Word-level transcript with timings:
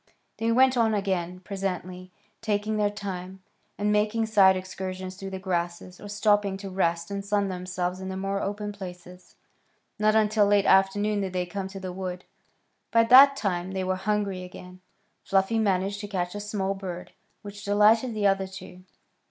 They 0.37 0.51
went 0.51 0.75
on 0.77 0.95
again 0.95 1.41
presently, 1.41 2.11
taking 2.41 2.77
their 2.77 2.89
time, 2.89 3.43
and 3.77 3.91
making 3.91 4.25
side 4.25 4.57
excursions 4.57 5.13
through 5.15 5.29
the 5.29 5.37
grasses, 5.37 6.01
or 6.01 6.09
stopping 6.09 6.57
to 6.57 6.71
rest 6.71 7.11
and 7.11 7.23
sun 7.23 7.49
themselves 7.49 7.99
in 7.99 8.09
the 8.09 8.17
more 8.17 8.41
open 8.41 8.71
places. 8.71 9.35
Not 9.99 10.15
until 10.15 10.47
late 10.47 10.65
afternoon 10.65 11.21
did 11.21 11.33
they 11.33 11.45
come 11.45 11.67
to 11.67 11.79
the 11.79 11.93
wood. 11.93 12.25
By 12.89 13.03
that 13.03 13.35
time 13.35 13.73
they 13.73 13.83
were 13.83 13.95
hungry 13.95 14.43
again. 14.43 14.81
Fluffy 15.23 15.59
managed 15.59 15.99
to 15.99 16.07
catch 16.07 16.33
a 16.33 16.39
small 16.39 16.73
bird, 16.73 17.11
which 17.43 17.63
delighted 17.63 18.15
the 18.15 18.25
other 18.25 18.47
two. 18.47 18.81